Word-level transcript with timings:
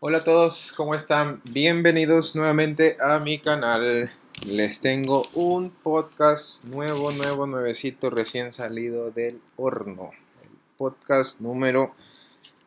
Hola 0.00 0.18
a 0.18 0.22
todos, 0.22 0.72
¿cómo 0.76 0.94
están? 0.94 1.42
Bienvenidos 1.50 2.36
nuevamente 2.36 2.96
a 3.00 3.18
mi 3.18 3.40
canal. 3.40 4.08
Les 4.46 4.80
tengo 4.80 5.24
un 5.34 5.70
podcast 5.70 6.62
nuevo, 6.66 7.10
nuevo, 7.10 7.48
nuevecito, 7.48 8.08
recién 8.08 8.52
salido 8.52 9.10
del 9.10 9.40
horno. 9.56 10.12
El 10.44 10.50
podcast 10.76 11.40
número 11.40 11.96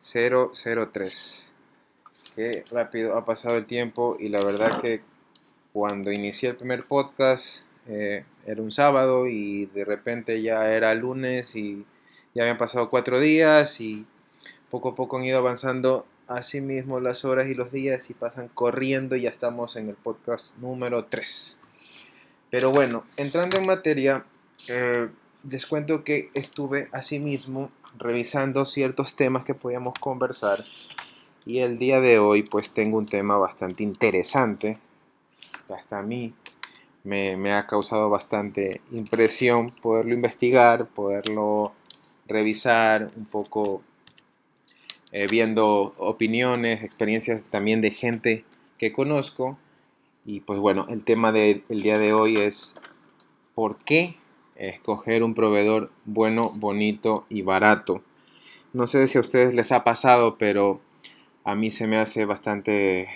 003. 0.02 1.46
Qué 2.36 2.64
rápido 2.70 3.16
ha 3.16 3.24
pasado 3.24 3.56
el 3.56 3.64
tiempo 3.64 4.18
y 4.20 4.28
la 4.28 4.44
verdad 4.44 4.82
que 4.82 5.00
cuando 5.72 6.12
inicié 6.12 6.50
el 6.50 6.56
primer 6.56 6.84
podcast 6.84 7.64
eh, 7.88 8.26
era 8.44 8.60
un 8.60 8.72
sábado 8.72 9.26
y 9.26 9.64
de 9.72 9.86
repente 9.86 10.42
ya 10.42 10.70
era 10.70 10.94
lunes 10.94 11.56
y 11.56 11.86
ya 12.34 12.42
habían 12.42 12.58
pasado 12.58 12.90
cuatro 12.90 13.18
días 13.18 13.80
y 13.80 14.04
poco 14.70 14.90
a 14.90 14.94
poco 14.94 15.16
han 15.16 15.24
ido 15.24 15.38
avanzando 15.38 16.04
así 16.36 16.60
mismo 16.60 17.00
las 17.00 17.24
horas 17.24 17.48
y 17.48 17.54
los 17.54 17.72
días 17.72 18.10
y 18.10 18.14
pasan 18.14 18.48
corriendo 18.48 19.16
y 19.16 19.22
ya 19.22 19.30
estamos 19.30 19.76
en 19.76 19.88
el 19.88 19.94
podcast 19.94 20.56
número 20.58 21.04
3. 21.04 21.58
Pero 22.50 22.70
bueno, 22.70 23.04
entrando 23.16 23.56
en 23.56 23.66
materia, 23.66 24.24
eh, 24.68 25.08
les 25.48 25.66
cuento 25.66 26.04
que 26.04 26.30
estuve 26.34 26.88
mismo 27.20 27.70
revisando 27.98 28.64
ciertos 28.64 29.14
temas 29.14 29.44
que 29.44 29.54
podíamos 29.54 29.94
conversar 29.98 30.62
y 31.44 31.58
el 31.58 31.78
día 31.78 32.00
de 32.00 32.18
hoy 32.18 32.42
pues 32.42 32.70
tengo 32.70 32.98
un 32.98 33.06
tema 33.06 33.36
bastante 33.36 33.82
interesante, 33.82 34.78
hasta 35.68 35.98
a 35.98 36.02
mí 36.02 36.34
me, 37.04 37.36
me 37.36 37.52
ha 37.52 37.66
causado 37.66 38.08
bastante 38.10 38.80
impresión 38.92 39.70
poderlo 39.70 40.14
investigar, 40.14 40.86
poderlo 40.86 41.72
revisar 42.26 43.10
un 43.16 43.24
poco 43.26 43.82
eh, 45.12 45.26
viendo 45.30 45.94
opiniones, 45.98 46.82
experiencias 46.82 47.44
también 47.44 47.80
de 47.80 47.90
gente 47.90 48.44
que 48.78 48.92
conozco. 48.92 49.58
Y 50.24 50.40
pues 50.40 50.58
bueno, 50.58 50.86
el 50.88 51.04
tema 51.04 51.32
del 51.32 51.62
día 51.68 51.98
de 51.98 52.12
hoy 52.12 52.36
es 52.36 52.76
por 53.54 53.78
qué 53.84 54.16
escoger 54.56 55.22
un 55.22 55.34
proveedor 55.34 55.90
bueno, 56.04 56.52
bonito 56.54 57.26
y 57.28 57.42
barato. 57.42 58.02
No 58.72 58.86
sé 58.86 59.06
si 59.06 59.18
a 59.18 59.20
ustedes 59.20 59.54
les 59.54 59.72
ha 59.72 59.84
pasado, 59.84 60.38
pero 60.38 60.80
a 61.44 61.54
mí 61.54 61.70
se 61.70 61.86
me 61.86 61.98
hace 61.98 62.24
bastante 62.24 63.08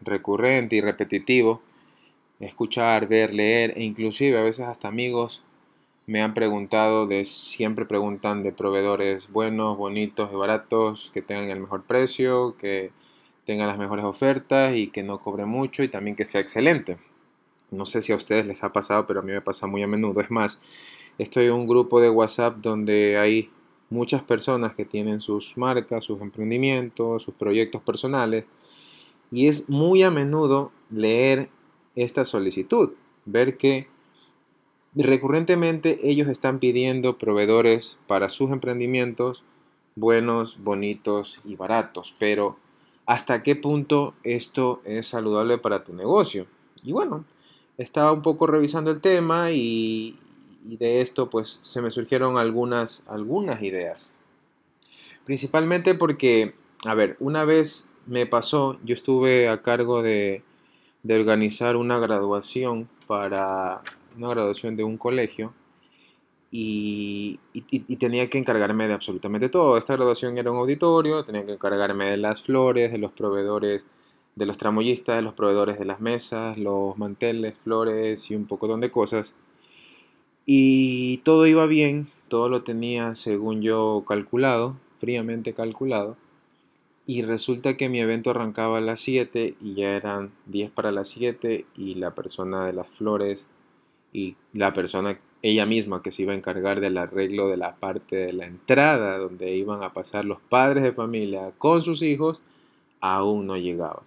recurrente 0.00 0.76
y 0.76 0.80
repetitivo 0.80 1.62
escuchar, 2.40 3.06
ver, 3.08 3.34
leer 3.34 3.72
e 3.76 3.84
inclusive 3.84 4.38
a 4.38 4.42
veces 4.42 4.66
hasta 4.66 4.88
amigos 4.88 5.42
me 6.06 6.22
han 6.22 6.34
preguntado, 6.34 7.06
de, 7.06 7.24
siempre 7.24 7.86
preguntan 7.86 8.42
de 8.42 8.52
proveedores 8.52 9.30
buenos, 9.30 9.76
bonitos 9.76 10.30
y 10.32 10.36
baratos, 10.36 11.10
que 11.14 11.22
tengan 11.22 11.50
el 11.50 11.60
mejor 11.60 11.84
precio, 11.84 12.56
que 12.56 12.92
tengan 13.46 13.68
las 13.68 13.78
mejores 13.78 14.04
ofertas 14.04 14.76
y 14.76 14.88
que 14.88 15.02
no 15.02 15.18
cobre 15.18 15.46
mucho 15.46 15.82
y 15.82 15.88
también 15.88 16.16
que 16.16 16.24
sea 16.24 16.40
excelente. 16.40 16.98
No 17.70 17.86
sé 17.86 18.02
si 18.02 18.12
a 18.12 18.16
ustedes 18.16 18.46
les 18.46 18.62
ha 18.64 18.72
pasado, 18.72 19.06
pero 19.06 19.20
a 19.20 19.22
mí 19.22 19.32
me 19.32 19.40
pasa 19.40 19.66
muy 19.66 19.82
a 19.82 19.86
menudo. 19.86 20.20
Es 20.20 20.30
más, 20.30 20.60
estoy 21.18 21.46
en 21.46 21.52
un 21.52 21.66
grupo 21.66 22.00
de 22.00 22.10
WhatsApp 22.10 22.56
donde 22.58 23.18
hay 23.18 23.50
muchas 23.90 24.22
personas 24.22 24.74
que 24.74 24.84
tienen 24.84 25.20
sus 25.20 25.56
marcas, 25.56 26.04
sus 26.04 26.20
emprendimientos, 26.20 27.22
sus 27.22 27.34
proyectos 27.34 27.82
personales 27.82 28.44
y 29.32 29.48
es 29.48 29.70
muy 29.70 30.02
a 30.02 30.10
menudo 30.10 30.70
leer 30.90 31.48
esta 31.96 32.24
solicitud, 32.24 32.90
ver 33.24 33.56
que 33.56 33.88
Recurrentemente 34.94 36.00
ellos 36.02 36.28
están 36.28 36.58
pidiendo 36.58 37.16
proveedores 37.16 37.96
para 38.06 38.28
sus 38.28 38.50
emprendimientos 38.50 39.42
buenos, 39.94 40.62
bonitos 40.62 41.40
y 41.46 41.56
baratos, 41.56 42.14
pero 42.18 42.56
¿hasta 43.06 43.42
qué 43.42 43.56
punto 43.56 44.12
esto 44.22 44.82
es 44.84 45.06
saludable 45.06 45.56
para 45.56 45.82
tu 45.84 45.94
negocio? 45.94 46.46
Y 46.82 46.92
bueno, 46.92 47.24
estaba 47.78 48.12
un 48.12 48.20
poco 48.20 48.46
revisando 48.46 48.90
el 48.90 49.00
tema 49.00 49.50
y, 49.50 50.18
de 50.62 51.00
esto 51.00 51.28
pues 51.28 51.58
se 51.62 51.80
me 51.80 51.90
surgieron 51.90 52.36
algunas, 52.36 53.04
algunas 53.08 53.62
ideas. 53.62 54.10
Principalmente 55.24 55.94
porque, 55.94 56.54
a 56.84 56.94
ver, 56.94 57.16
una 57.18 57.44
vez 57.44 57.90
me 58.06 58.26
pasó, 58.26 58.78
yo 58.84 58.94
estuve 58.94 59.48
a 59.48 59.62
cargo 59.62 60.02
de, 60.02 60.42
de 61.02 61.14
organizar 61.14 61.76
una 61.76 61.98
graduación 61.98 62.88
para 63.06 63.82
una 64.16 64.28
graduación 64.28 64.76
de 64.76 64.84
un 64.84 64.96
colegio 64.96 65.52
y, 66.54 67.40
tenía 67.98 68.28
que 68.28 68.38
encargarme 68.38 68.86
de 68.86 68.92
absolutamente 68.92 69.48
todo. 69.48 69.78
Esta 69.78 69.94
graduación 69.94 70.36
era 70.36 70.50
un 70.52 70.58
auditorio, 70.58 71.24
tenía 71.24 71.46
que 71.46 71.54
encargarme 71.54 72.10
de 72.10 72.18
las 72.18 72.42
flores, 72.42 72.92
de 72.92 72.98
los 72.98 73.12
proveedores, 73.12 73.84
de 74.36 74.46
los 74.46 74.58
tramoyistas, 74.58 75.16
de 75.16 75.22
los 75.22 75.34
proveedores 75.34 75.78
de 75.78 75.86
las 75.86 76.00
mesas, 76.00 76.58
los 76.58 76.96
manteles, 76.98 77.54
flores 77.64 78.30
y 78.30 78.34
un 78.34 78.46
poco 78.46 78.76
de 78.76 78.90
cosas. 78.90 79.34
Y 80.44 81.18
todo 81.18 81.46
iba 81.46 81.66
bien, 81.66 82.08
todo 82.28 82.48
lo 82.50 82.62
tenía 82.62 83.14
según 83.14 83.62
yo 83.62 84.04
calculado, 84.06 84.76
fríamente 84.98 85.54
calculado. 85.54 86.16
Y 87.06 87.22
resulta 87.22 87.76
que 87.76 87.88
mi 87.88 88.00
evento 88.00 88.30
arrancaba 88.30 88.78
a 88.78 88.80
las 88.82 89.00
7 89.00 89.56
y 89.60 89.74
ya 89.74 89.96
eran 89.96 90.32
10 90.46 90.70
para 90.70 90.92
las 90.92 91.08
7 91.08 91.64
y 91.76 91.94
la 91.94 92.14
persona 92.14 92.66
de 92.66 92.72
las 92.74 92.88
flores 92.88 93.48
y 94.12 94.36
la 94.52 94.72
persona, 94.72 95.18
ella 95.40 95.66
misma, 95.66 96.02
que 96.02 96.12
se 96.12 96.22
iba 96.22 96.32
a 96.32 96.36
encargar 96.36 96.80
del 96.80 96.98
arreglo 96.98 97.48
de 97.48 97.56
la 97.56 97.76
parte 97.76 98.16
de 98.16 98.32
la 98.32 98.46
entrada 98.46 99.18
donde 99.18 99.56
iban 99.56 99.82
a 99.82 99.92
pasar 99.92 100.24
los 100.24 100.40
padres 100.40 100.82
de 100.82 100.92
familia 100.92 101.52
con 101.58 101.82
sus 101.82 102.02
hijos, 102.02 102.42
aún 103.00 103.46
no 103.46 103.56
llegaba. 103.56 104.02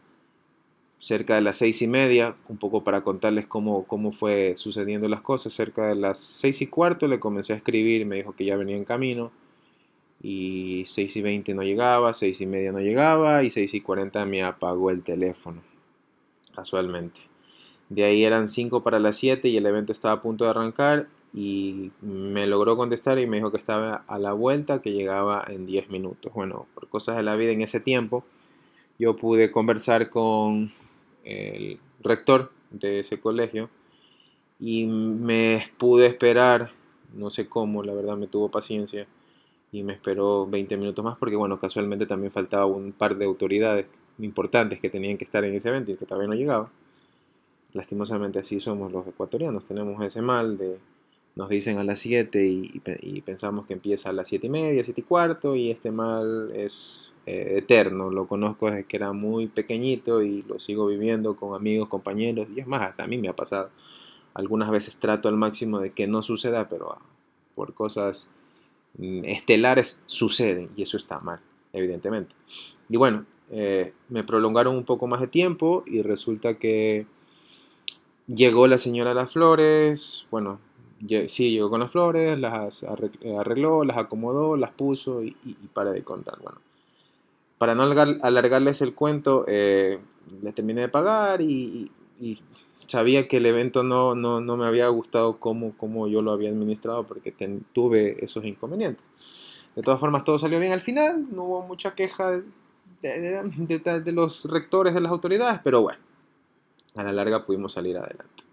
Cerca 1.00 1.36
de 1.36 1.42
las 1.42 1.58
seis 1.58 1.82
y 1.82 1.88
media, 1.88 2.36
un 2.48 2.58
poco 2.58 2.84
para 2.84 3.02
contarles 3.02 3.48
cómo, 3.48 3.86
cómo 3.86 4.12
fue 4.12 4.56
sucediendo 4.58 5.10
las 5.10 5.22
cosas, 5.22 5.54
cerca 5.54 5.88
de 5.88 5.96
las 5.96 6.20
seis 6.20 6.62
y 6.62 6.68
cuarto 6.68 7.08
le 7.08 7.20
comencé 7.20 7.54
a 7.54 7.58
escribir, 7.58 8.06
me 8.06 8.16
dijo 8.16 8.34
que 8.34 8.46
ya 8.46 8.56
venía 8.56 8.78
en 8.78 8.86
camino, 8.86 9.32
y 10.22 10.84
seis 10.88 11.16
y 11.18 11.22
veinte 11.22 11.54
no 11.54 11.64
llegaba, 11.64 12.14
seis 12.14 12.40
y 12.42 12.46
media 12.46 12.72
no 12.72 12.80
llegaba, 12.80 13.44
y 13.44 13.50
seis 13.50 13.74
y 13.74 13.82
cuarenta 13.82 14.26
me 14.26 14.42
apagó 14.44 14.90
el 14.90 15.04
teléfono, 15.04 15.62
casualmente. 16.56 17.35
De 17.90 18.04
ahí 18.04 18.24
eran 18.24 18.48
5 18.48 18.84
para 18.84 19.00
las 19.00 19.18
7 19.18 19.48
y 19.48 19.58
el 19.58 19.66
evento 19.66 19.92
estaba 19.92 20.16
a 20.16 20.22
punto 20.22 20.46
de 20.46 20.50
arrancar 20.52 21.08
y 21.34 21.92
me 22.02 22.48
logró 22.48 22.78
contestar 22.78 23.20
y 23.20 23.28
me 23.28 23.38
dijo 23.38 23.52
que 23.52 23.58
estaba 23.58 24.04
a 24.08 24.18
la 24.18 24.34
vuelta, 24.34 24.82
que 24.82 24.94
llegaba 24.94 25.44
en 25.48 25.66
10 25.66 25.90
minutos. 25.90 26.34
Bueno, 26.34 26.66
por 26.74 26.88
cosas 26.88 27.18
de 27.18 27.24
la 27.24 27.36
vida 27.36 27.52
en 27.52 27.62
ese 27.62 27.80
tiempo, 27.80 28.24
yo 28.98 29.16
pude 29.18 29.52
conversar 29.52 30.10
con 30.10 30.72
el 31.24 31.78
rector 32.02 32.52
de 32.72 33.00
ese 33.00 33.20
colegio 33.20 33.70
y 34.60 34.86
me 34.86 35.68
pude 35.78 36.06
esperar, 36.06 36.72
no 37.14 37.30
sé 37.30 37.48
cómo, 37.48 37.84
la 37.84 37.94
verdad 37.94 38.16
me 38.16 38.28
tuvo 38.28 38.50
paciencia 38.50 39.06
y 39.72 39.84
me 39.84 39.94
esperó 39.94 40.48
20 40.48 40.78
minutos 40.78 41.04
más 41.04 41.18
porque 41.18 41.36
bueno, 41.36 41.60
casualmente 41.60 42.06
también 42.06 42.32
faltaba 42.32 42.66
un 42.66 42.94
par 42.94 43.18
de 43.18 43.26
autoridades 43.26 43.88
importantes 44.20 44.80
que 44.80 44.90
tenían 44.90 45.18
que 45.18 45.26
estar 45.26 45.44
en 45.44 45.54
ese 45.54 45.70
evento 45.70 45.92
y 45.92 45.96
que 45.98 46.06
todavía 46.06 46.30
no 46.30 46.36
llegaba. 46.36 46.72
Lastimosamente 47.76 48.40
así 48.40 48.60
somos 48.62 48.92
los 48.92 49.06
ecuatorianos, 49.06 49.66
tenemos 49.66 50.02
ese 50.02 50.22
mal 50.22 50.58
de 50.58 50.80
nos 51.36 51.50
dicen 51.50 51.78
a 51.78 51.84
las 51.84 52.00
7 52.00 52.46
y, 52.48 52.80
pensamos 53.20 53.68
que 53.68 53.74
empieza 53.74 54.10
a 54.10 54.14
las 54.14 54.30
7 54.30 54.48
y 54.48 54.50
media, 54.50 54.82
7 54.82 55.02
y 55.02 55.04
cuarto 55.04 55.56
y 55.58 55.70
este 55.70 55.92
mal 55.92 56.52
es 56.56 57.12
eh, 57.26 57.56
eterno, 57.58 58.10
lo 58.10 58.30
conozco 58.30 58.68
desde 58.68 58.86
que 58.86 58.96
era 58.96 59.12
muy 59.12 59.48
pequeñito 59.48 60.24
y 60.24 60.44
lo 60.44 60.60
sigo 60.60 60.88
viviendo 60.88 61.36
con 61.36 61.54
amigos, 61.54 61.90
compañeros 61.90 62.48
y 62.56 62.62
es 62.62 62.68
más, 62.68 62.82
hasta 62.82 63.04
a 63.04 63.08
mí 63.08 63.18
me 63.18 63.28
ha 63.28 63.36
pasado. 63.36 63.70
Algunas 64.34 64.72
veces 64.72 64.96
trato 64.96 65.28
al 65.28 65.36
máximo 65.36 65.82
de 65.82 65.92
que 65.92 66.08
no 66.08 66.24
suceda, 66.24 66.70
pero 66.70 66.94
ah, 66.94 67.02
por 67.56 67.74
cosas 67.74 68.30
mm, 68.98 69.26
estelares 69.26 70.02
suceden 70.06 70.70
y 70.78 70.84
eso 70.84 70.96
está 70.96 71.20
mal, 71.20 71.42
evidentemente. 71.74 72.34
Y 72.88 72.96
bueno, 72.96 73.26
eh, 73.52 73.92
me 74.08 74.24
prolongaron 74.24 74.78
un 74.78 74.86
poco 74.86 75.08
más 75.08 75.20
de 75.20 75.28
tiempo 75.28 75.84
y 75.86 76.02
resulta 76.02 76.54
que 76.54 77.06
Llegó 78.28 78.66
la 78.68 78.78
señora 78.80 79.14
Las 79.14 79.32
Flores, 79.32 80.26
bueno, 80.32 80.60
sí, 81.28 81.52
llegó 81.52 81.70
con 81.70 81.80
las 81.80 81.92
flores, 81.92 82.38
las 82.40 82.84
arregló, 82.84 83.84
las 83.84 83.98
acomodó, 83.98 84.58
las 84.58 84.72
puso 84.72 85.24
y, 85.24 85.36
para 85.74 85.92
de 85.92 86.04
contar. 86.04 86.40
Bueno, 86.42 86.60
para 87.58 87.76
no 87.76 87.84
alargarles 87.84 88.82
el 88.82 88.94
cuento, 88.94 89.46
eh, 89.48 90.00
le 90.42 90.52
terminé 90.54 90.82
de 90.82 90.90
pagar 90.90 91.42
y, 91.42 91.92
sabía 92.88 93.28
que 93.28 93.38
el 93.38 93.46
evento 93.48 93.84
no, 93.84 94.16
no, 94.16 94.42
no, 94.42 94.58
me 94.58 94.66
había 94.66 94.88
gustado 94.90 95.38
como, 95.40 95.76
como 95.76 96.08
yo 96.08 96.22
lo 96.22 96.32
había 96.32 96.50
administrado 96.50 97.04
porque 97.04 97.34
tuve 97.74 98.24
esos 98.24 98.46
inconvenientes. 98.46 99.04
De 99.76 99.82
todas 99.82 100.00
formas, 100.00 100.24
todo 100.24 100.40
salió 100.40 100.60
bien 100.60 100.72
al 100.72 100.82
final, 100.82 101.26
no 101.32 101.44
hubo 101.44 101.62
mucha 101.64 101.96
queja 101.96 102.42
de 103.02 104.12
los 104.14 104.46
rectores 104.46 104.94
de 104.94 105.02
las 105.02 105.12
autoridades, 105.12 105.60
pero 105.64 105.82
bueno 105.82 106.00
a 106.96 107.04
la 107.04 107.14
larga 107.14 107.46
pudimos 107.46 107.74
salir 107.74 107.98
adelante. 107.98 108.44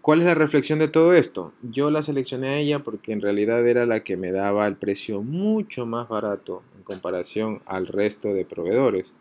¿Cuál 0.00 0.20
es 0.20 0.26
la 0.26 0.34
reflexión 0.34 0.78
de 0.78 0.88
todo 0.88 1.12
esto? 1.12 1.52
Yo 1.62 1.90
la 1.90 2.02
seleccioné 2.02 2.48
a 2.48 2.56
ella 2.56 2.78
porque 2.78 3.12
en 3.12 3.20
realidad 3.20 3.66
era 3.66 3.84
la 3.84 4.04
que 4.04 4.16
me 4.16 4.32
daba 4.32 4.66
el 4.66 4.76
precio 4.76 5.22
mucho 5.22 5.84
más 5.84 6.08
barato 6.08 6.62
en 6.76 6.82
comparación 6.82 7.60
al 7.66 7.86
resto 7.86 8.32
de 8.32 8.46
proveedores. 8.46 9.12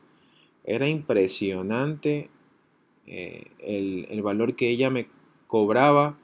Era 0.63 0.88
impresionante 0.88 2.29
eh, 3.06 3.47
el, 3.59 4.21
valor 4.21 4.56
que 4.56 4.69
ella 4.69 4.89
me 4.89 5.07
cobraba 5.47 6.18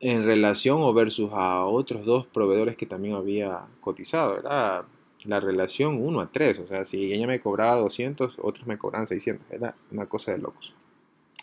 en 0.00 0.24
relación 0.24 0.82
o 0.82 0.92
versus 0.92 1.30
a 1.32 1.64
otros 1.64 2.04
dos 2.04 2.26
proveedores 2.26 2.76
que 2.76 2.86
también 2.86 3.14
había 3.14 3.68
cotizado. 3.80 4.38
Era 4.38 4.84
la 5.24 5.40
relación 5.40 5.96
1 6.02 6.20
a 6.20 6.30
3. 6.30 6.58
O 6.58 6.66
sea, 6.66 6.84
si 6.84 7.12
ella 7.12 7.26
me 7.26 7.40
cobraba 7.40 7.80
200, 7.80 8.34
otros 8.42 8.66
me 8.66 8.76
cobraban 8.76 9.06
600. 9.06 9.46
Era 9.50 9.76
una 9.90 10.06
cosa 10.06 10.32
de 10.32 10.38
locos. 10.38 10.74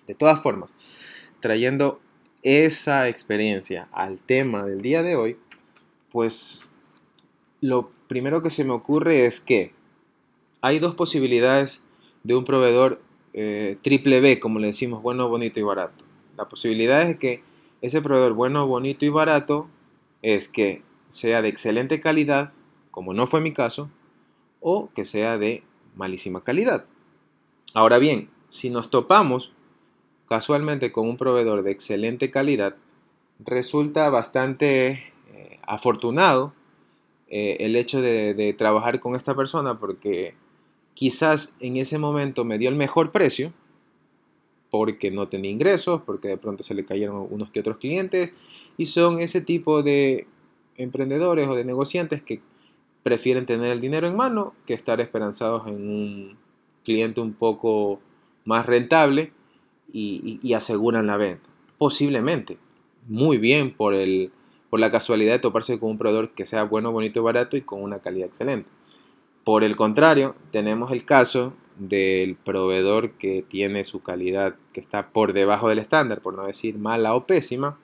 De 0.09 0.15
todas 0.15 0.41
formas, 0.41 0.73
trayendo 1.39 1.99
esa 2.41 3.07
experiencia 3.09 3.87
al 3.91 4.17
tema 4.17 4.65
del 4.65 4.81
día 4.81 5.03
de 5.03 5.15
hoy, 5.15 5.37
pues 6.11 6.63
lo 7.61 7.91
primero 8.07 8.41
que 8.41 8.49
se 8.49 8.63
me 8.63 8.71
ocurre 8.71 9.27
es 9.27 9.39
que 9.39 9.71
hay 10.61 10.79
dos 10.79 10.95
posibilidades 10.95 11.83
de 12.23 12.35
un 12.35 12.43
proveedor 12.43 12.99
eh, 13.33 13.77
triple 13.83 14.19
B, 14.19 14.39
como 14.39 14.57
le 14.57 14.65
decimos, 14.65 15.03
bueno, 15.03 15.29
bonito 15.29 15.59
y 15.59 15.63
barato. 15.63 16.03
La 16.37 16.49
posibilidad 16.49 17.07
es 17.07 17.15
que 17.19 17.43
ese 17.83 18.01
proveedor 18.01 18.33
bueno, 18.33 18.65
bonito 18.65 19.05
y 19.05 19.09
barato 19.09 19.69
es 20.23 20.47
que 20.47 20.81
sea 21.09 21.43
de 21.43 21.49
excelente 21.49 22.01
calidad, 22.01 22.51
como 22.89 23.13
no 23.13 23.27
fue 23.27 23.41
mi 23.41 23.53
caso, 23.53 23.91
o 24.59 24.89
que 24.95 25.05
sea 25.05 25.37
de 25.37 25.61
malísima 25.95 26.43
calidad. 26.43 26.85
Ahora 27.75 27.99
bien, 27.99 28.31
si 28.49 28.71
nos 28.71 28.89
topamos 28.89 29.53
casualmente 30.29 30.91
con 30.91 31.09
un 31.09 31.17
proveedor 31.17 31.63
de 31.63 31.71
excelente 31.71 32.29
calidad, 32.29 32.75
resulta 33.39 34.09
bastante 34.11 35.11
eh, 35.33 35.59
afortunado 35.63 36.53
eh, 37.29 37.57
el 37.61 37.75
hecho 37.75 37.99
de, 37.99 38.55
trabajar 38.57 38.99
con 38.99 39.15
esta 39.15 39.35
persona 39.35 39.79
porque 39.79 40.35
quizás 40.93 41.55
en 41.59 41.77
ese 41.77 41.97
momento 41.97 42.45
me 42.45 42.59
dio 42.59 42.69
el 42.69 42.75
mejor 42.75 43.11
precio 43.11 43.51
porque 44.69 45.09
no 45.09 45.27
tenía 45.27 45.49
ingresos, 45.49 46.03
porque 46.05 46.27
de 46.27 46.37
pronto 46.37 46.61
se 46.61 46.75
le 46.75 46.85
cayeron 46.85 47.27
unos 47.31 47.49
que 47.49 47.61
otros 47.61 47.77
clientes 47.77 48.33
y 48.77 48.85
son 48.85 49.19
ese 49.19 49.41
tipo 49.41 49.81
de 49.81 50.27
emprendedores 50.77 51.47
o 51.47 51.55
de 51.55 51.65
negociantes 51.65 52.21
que 52.21 52.39
prefieren 53.01 53.47
tener 53.47 53.71
el 53.71 53.81
dinero 53.81 54.07
en 54.07 54.15
mano 54.15 54.53
que 54.67 54.75
estar 54.75 55.01
esperanzados 55.01 55.67
en 55.67 55.73
un 55.73 56.37
cliente 56.83 57.19
un 57.19 57.33
poco 57.33 57.99
más 58.45 58.67
rentable 58.67 59.31
y, 59.93 60.53
aseguran 60.53 61.07
la 61.07 61.17
venta. 61.17 61.49
Posiblemente, 61.77 62.57
muy 63.07 63.37
bien 63.37 63.73
por, 63.73 63.93
el, 63.93 64.31
por 64.69 64.79
la 64.79 64.91
casualidad 64.91 65.33
de 65.33 65.39
toparse 65.39 65.79
con 65.79 65.91
un 65.91 65.97
proveedor 65.97 66.31
que 66.31 66.45
sea 66.45 66.63
bueno, 66.63 66.91
bonito 66.91 67.19
y 67.19 67.23
barato 67.23 67.57
y 67.57 67.61
con 67.61 67.81
una 67.81 67.99
calidad 67.99 68.27
excelente. 68.27 68.69
Por 69.43 69.63
el 69.63 69.75
contrario, 69.75 70.35
tenemos 70.51 70.91
el 70.91 71.05
caso 71.05 71.53
del 71.77 72.35
proveedor 72.35 73.11
que 73.11 73.43
tiene 73.47 73.85
su 73.85 74.01
calidad 74.01 74.55
que 74.73 74.81
está 74.81 75.09
por 75.09 75.33
debajo 75.33 75.69
del 75.69 75.79
estándar, 75.79 76.21
por 76.21 76.35
no 76.35 76.45
decir 76.45 76.77
mala 76.77 77.15
o 77.15 77.25
pésima. 77.25 77.77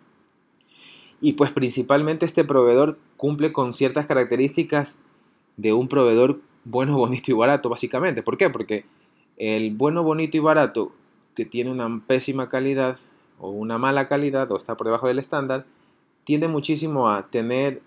Y 1.21 1.33
pues 1.33 1.51
principalmente 1.51 2.25
este 2.25 2.43
proveedor 2.43 2.99
cumple 3.17 3.53
con 3.53 3.73
ciertas 3.73 4.05
características 4.05 4.99
de 5.57 5.73
un 5.73 5.87
proveedor 5.87 6.41
bueno, 6.65 6.97
bonito 6.97 7.31
y 7.31 7.33
barato, 7.33 7.69
básicamente. 7.69 8.21
¿Por 8.21 8.37
qué? 8.37 8.49
Porque 8.49 8.85
el 9.37 9.73
bueno, 9.73 10.03
bonito 10.03 10.35
y 10.37 10.41
barato 10.41 10.91
que 11.35 11.45
tiene 11.45 11.71
una 11.71 12.01
pésima 12.05 12.49
calidad 12.49 12.97
o 13.39 13.49
una 13.49 13.77
mala 13.77 14.07
calidad 14.07 14.51
o 14.51 14.57
está 14.57 14.75
por 14.75 14.87
debajo 14.87 15.07
del 15.07 15.19
estándar, 15.19 15.65
tiende 16.23 16.47
muchísimo 16.47 17.09
a 17.09 17.27
tener 17.27 17.81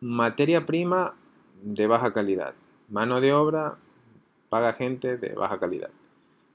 materia 0.00 0.66
prima 0.66 1.14
de 1.62 1.86
baja 1.86 2.12
calidad, 2.12 2.54
mano 2.88 3.20
de 3.20 3.32
obra, 3.32 3.78
paga 4.48 4.72
gente 4.72 5.16
de 5.16 5.34
baja 5.34 5.58
calidad. 5.58 5.90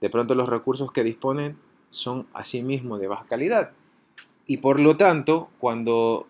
De 0.02 0.10
pronto 0.10 0.36
los 0.36 0.50
recursos 0.50 0.92
que 0.92 1.04
disponen 1.04 1.58
son 1.90 2.28
asimismo 2.34 2.98
de 2.98 3.08
baja 3.08 3.26
calidad. 3.26 3.72
Y 4.46 4.58
por 4.58 4.80
lo 4.80 4.98
tanto, 4.98 5.50
cuando 5.60 6.28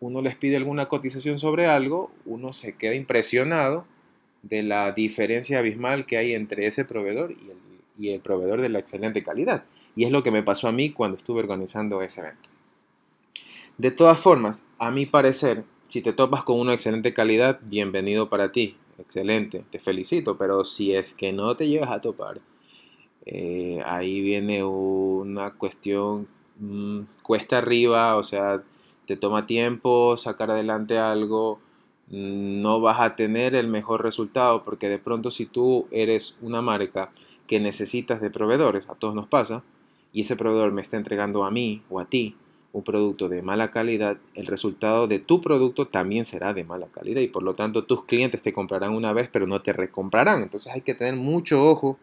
uno 0.00 0.20
les 0.20 0.36
pide 0.36 0.56
alguna 0.56 0.86
cotización 0.86 1.38
sobre 1.38 1.66
algo, 1.66 2.10
uno 2.24 2.52
se 2.52 2.76
queda 2.76 2.94
impresionado 2.94 3.84
de 4.42 4.62
la 4.62 4.92
diferencia 4.92 5.58
abismal 5.58 6.06
que 6.06 6.18
hay 6.18 6.34
entre 6.34 6.66
ese 6.66 6.84
proveedor 6.84 7.32
y 7.32 7.50
el 7.50 7.58
y 7.98 8.10
el 8.10 8.20
proveedor 8.20 8.60
de 8.60 8.68
la 8.68 8.78
excelente 8.78 9.22
calidad. 9.22 9.64
Y 9.94 10.04
es 10.04 10.10
lo 10.10 10.22
que 10.22 10.30
me 10.30 10.42
pasó 10.42 10.68
a 10.68 10.72
mí 10.72 10.90
cuando 10.90 11.16
estuve 11.16 11.40
organizando 11.40 12.02
ese 12.02 12.20
evento. 12.20 12.48
De 13.78 13.90
todas 13.90 14.18
formas, 14.18 14.66
a 14.78 14.90
mi 14.90 15.06
parecer, 15.06 15.64
si 15.86 16.00
te 16.00 16.12
topas 16.12 16.42
con 16.42 16.58
una 16.58 16.72
excelente 16.72 17.12
calidad, 17.12 17.60
bienvenido 17.62 18.28
para 18.28 18.52
ti. 18.52 18.76
Excelente, 18.98 19.64
te 19.70 19.78
felicito, 19.78 20.38
pero 20.38 20.64
si 20.64 20.94
es 20.94 21.14
que 21.14 21.32
no 21.32 21.56
te 21.56 21.68
llegas 21.68 21.90
a 21.90 22.00
topar, 22.00 22.40
eh, 23.26 23.82
ahí 23.84 24.20
viene 24.22 24.64
una 24.64 25.50
cuestión 25.52 26.28
mm, 26.58 27.00
cuesta 27.22 27.58
arriba, 27.58 28.16
o 28.16 28.22
sea, 28.22 28.62
te 29.06 29.16
toma 29.16 29.46
tiempo 29.46 30.16
sacar 30.16 30.50
adelante 30.50 30.98
algo, 30.98 31.58
mm, 32.08 32.62
no 32.62 32.80
vas 32.80 33.00
a 33.00 33.16
tener 33.16 33.54
el 33.54 33.68
mejor 33.68 34.02
resultado, 34.02 34.64
porque 34.64 34.88
de 34.88 34.98
pronto 34.98 35.30
si 35.30 35.46
tú 35.46 35.86
eres 35.90 36.38
una 36.40 36.62
marca 36.62 37.10
que 37.46 37.60
necesitas 37.60 38.20
de 38.20 38.30
proveedores, 38.30 38.88
a 38.88 38.94
todos 38.94 39.14
nos 39.14 39.26
pasa, 39.26 39.62
y 40.12 40.22
ese 40.22 40.36
proveedor 40.36 40.72
me 40.72 40.82
está 40.82 40.96
entregando 40.96 41.44
a 41.44 41.50
mí 41.50 41.82
o 41.90 42.00
a 42.00 42.06
ti 42.06 42.36
un 42.72 42.82
producto 42.82 43.30
de 43.30 43.40
mala 43.40 43.70
calidad, 43.70 44.18
el 44.34 44.46
resultado 44.46 45.08
de 45.08 45.18
tu 45.18 45.40
producto 45.40 45.88
también 45.88 46.26
será 46.26 46.52
de 46.52 46.62
mala 46.62 46.88
calidad 46.88 47.22
y 47.22 47.28
por 47.28 47.42
lo 47.42 47.54
tanto 47.54 47.84
tus 47.84 48.04
clientes 48.04 48.42
te 48.42 48.52
comprarán 48.52 48.94
una 48.94 49.14
vez 49.14 49.30
pero 49.32 49.46
no 49.46 49.62
te 49.62 49.72
recomprarán. 49.72 50.42
Entonces 50.42 50.72
hay 50.72 50.82
que 50.82 50.94
tener 50.94 51.16
mucho 51.16 51.62
ojo 51.62 51.98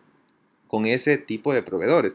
con 0.68 0.88
ese 0.88 1.20
tipo 1.20 1.54
de 1.54 1.62
proveedores 1.62 2.14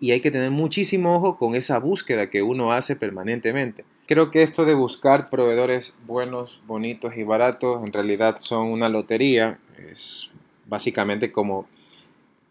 y 0.00 0.12
hay 0.12 0.20
que 0.20 0.30
tener 0.30 0.50
muchísimo 0.50 1.16
ojo 1.16 1.36
con 1.36 1.54
esa 1.54 1.78
búsqueda 1.78 2.30
que 2.30 2.42
uno 2.42 2.72
hace 2.72 2.96
permanentemente. 2.96 3.84
Creo 4.06 4.30
que 4.30 4.42
esto 4.42 4.64
de 4.64 4.72
buscar 4.72 5.28
proveedores 5.28 5.98
buenos, 6.06 6.60
bonitos 6.66 7.16
y 7.18 7.24
baratos 7.24 7.82
en 7.86 7.92
realidad 7.92 8.36
son 8.38 8.68
una 8.68 8.88
lotería. 8.88 9.58
Es 9.90 10.30
básicamente 10.66 11.32
como 11.32 11.66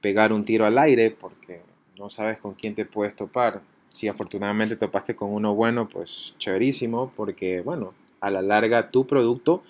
pegar 0.06 0.32
un 0.32 0.46
tiro 0.46 0.68
al 0.68 0.78
aire 0.78 1.10
porque 1.10 1.62
no 1.98 2.12
sabes 2.12 2.38
con 2.38 2.54
quién 2.54 2.76
te 2.76 2.86
puedes 2.86 3.16
topar. 3.16 3.62
Si 3.92 4.08
afortunadamente 4.08 4.76
topaste 4.76 5.16
con 5.16 5.34
uno 5.34 5.56
bueno, 5.56 5.90
pues 5.90 6.36
chéverísimo, 6.38 7.12
porque 7.16 7.62
bueno, 7.62 7.96
a 8.20 8.30
la 8.30 8.44
larga 8.44 8.88
tu 8.88 9.08
producto 9.08 9.64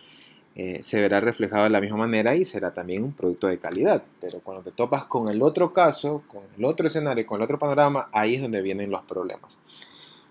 eh, 0.58 0.82
se 0.84 1.00
verá 1.00 1.22
reflejado 1.22 1.64
de 1.64 1.70
la 1.70 1.80
misma 1.80 1.96
manera 1.96 2.36
y 2.36 2.44
será 2.44 2.74
también 2.74 3.06
un 3.06 3.14
producto 3.14 3.48
de 3.48 3.60
calidad. 3.60 4.04
Pero 4.20 4.42
cuando 4.42 4.62
te 4.62 4.72
topas 4.72 5.06
con 5.06 5.30
el 5.30 5.42
otro 5.42 5.72
caso, 5.72 6.22
con 6.28 6.42
el 6.58 6.66
otro 6.66 6.88
escenario, 6.88 7.26
con 7.26 7.38
el 7.40 7.46
otro 7.46 7.58
panorama, 7.58 8.10
ahí 8.12 8.36
es 8.36 8.42
donde 8.42 8.62
vienen 8.62 8.92
los 8.92 9.04
problemas. 9.04 9.58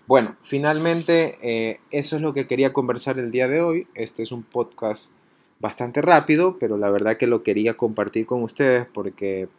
Bueno, 0.05 0.35
finalmente 0.43 1.39
eh, 1.41 1.79
eso 1.89 2.15
es 2.15 2.21
lo 2.21 2.35
que 2.35 2.45
quería 2.45 2.73
conversar 2.73 3.17
el 3.17 3.31
día 3.31 3.47
de 3.47 3.61
hoy. 3.61 3.87
Este 3.95 4.21
es 4.21 4.31
un 4.31 4.43
podcast 4.43 5.13
bastante 5.59 6.03
rápido, 6.03 6.57
pero 6.59 6.77
la 6.77 6.91
verdad 6.91 7.17
que 7.17 7.25
lo 7.25 7.41
quería 7.41 7.73
compartir 7.73 8.27
con 8.27 8.43
ustedes 8.43 8.85
porque 8.93 9.49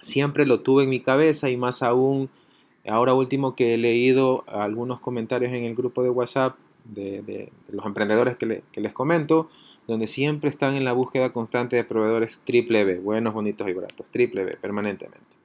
siempre 0.00 0.46
lo 0.46 0.60
tuve 0.60 0.84
en 0.84 0.90
mi 0.90 1.00
cabeza 1.00 1.48
y 1.50 1.56
más 1.56 1.82
aún 1.82 2.28
ahora 2.86 3.14
último 3.14 3.54
que 3.54 3.74
he 3.74 3.78
leído 3.78 4.44
algunos 4.46 5.00
comentarios 5.00 5.52
en 5.52 5.64
el 5.64 5.74
grupo 5.74 6.02
de 6.02 6.10
WhatsApp 6.10 6.56
de, 6.84 7.52
los 7.68 7.84
emprendedores 7.86 8.36
que, 8.36 8.62
les 8.74 8.92
comento, 8.92 9.48
donde 9.86 10.08
siempre 10.08 10.50
están 10.50 10.74
en 10.74 10.84
la 10.84 10.92
búsqueda 10.92 11.32
constante 11.32 11.76
de 11.76 11.84
proveedores 11.84 12.40
triple 12.44 12.84
B, 12.84 12.98
buenos, 12.98 13.34
bonitos 13.34 13.68
y 13.68 13.72
baratos, 13.72 14.06
triple 14.10 14.44
B, 14.44 14.56
permanentemente. 14.60 15.36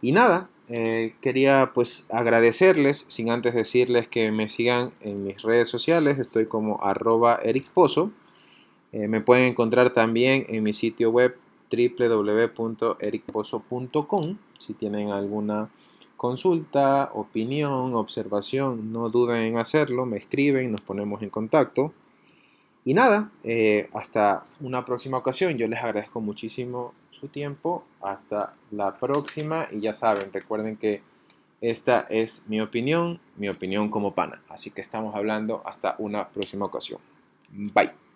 Y 0.00 0.12
nada, 0.12 0.48
eh, 0.68 1.14
quería 1.20 1.72
pues 1.74 2.06
agradecerles, 2.10 3.04
sin 3.08 3.30
antes 3.30 3.54
decirles 3.54 4.06
que 4.06 4.30
me 4.30 4.48
sigan 4.48 4.92
en 5.00 5.24
mis 5.24 5.42
redes 5.42 5.68
sociales, 5.68 6.18
estoy 6.18 6.46
como 6.46 6.82
arroba 6.82 7.38
ericpozo, 7.42 8.10
eh, 8.92 9.08
me 9.08 9.20
pueden 9.20 9.44
encontrar 9.44 9.92
también 9.92 10.46
en 10.48 10.62
mi 10.62 10.72
sitio 10.72 11.10
web 11.10 11.36
www.ericpozo.com. 11.70 14.36
Si 14.58 14.74
tienen 14.74 15.10
alguna 15.10 15.70
consulta, 16.16 17.10
opinión, 17.14 17.94
observación, 17.94 18.92
no 18.92 19.08
duden 19.08 19.42
en 19.42 19.58
hacerlo, 19.58 20.04
me 20.04 20.18
escriben, 20.18 20.72
nos 20.72 20.80
ponemos 20.80 21.22
en 21.22 21.30
contacto. 21.30 21.92
Y 22.84 22.94
nada, 22.94 23.30
eh, 23.44 23.88
hasta 23.92 24.44
una 24.60 24.84
próxima 24.84 25.18
ocasión. 25.18 25.56
Yo 25.58 25.68
les 25.68 25.78
agradezco 25.78 26.20
muchísimo 26.20 26.94
su 27.10 27.28
tiempo. 27.28 27.84
Hasta 28.00 28.54
la 28.70 28.96
próxima. 28.96 29.68
Y 29.70 29.80
ya 29.80 29.94
saben, 29.94 30.32
recuerden 30.32 30.76
que 30.76 31.02
esta 31.60 32.00
es 32.08 32.44
mi 32.48 32.60
opinión, 32.60 33.20
mi 33.36 33.48
opinión 33.48 33.90
como 33.90 34.14
pana. 34.14 34.42
Así 34.48 34.70
que 34.70 34.80
estamos 34.80 35.14
hablando 35.14 35.62
hasta 35.64 35.96
una 35.98 36.28
próxima 36.28 36.66
ocasión. 36.66 37.00
Bye. 37.50 38.07